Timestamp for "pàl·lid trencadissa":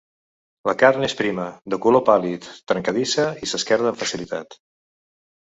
2.07-3.27